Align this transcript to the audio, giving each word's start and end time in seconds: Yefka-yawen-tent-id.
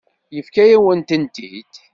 Yefka-yawen-tent-id. 0.35 1.73